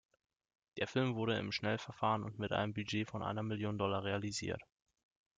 Der 0.77 0.87
Film 0.87 1.13
wurde 1.13 1.37
im 1.37 1.51
Schnellverfahren 1.51 2.23
und 2.23 2.39
mit 2.39 2.51
einem 2.53 2.73
Budget 2.73 3.07
von 3.07 3.21
einer 3.21 3.43
Million 3.43 3.77
Dollar 3.77 4.03
realisiert. 4.03 4.63